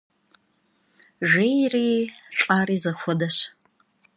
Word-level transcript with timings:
Jjêyre 1.29 1.87
lh'are 2.39 2.71
zexuedeş. 2.83 3.37